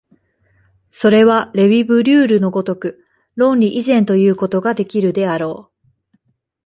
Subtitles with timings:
[0.89, 3.05] それはレヴィ・ブリュールの如く
[3.35, 6.17] 論理以前ということができるであろう。